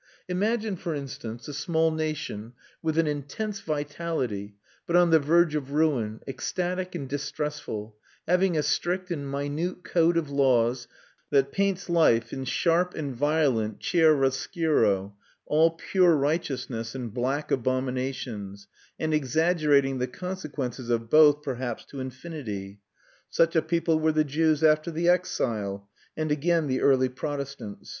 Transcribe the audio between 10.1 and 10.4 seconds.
of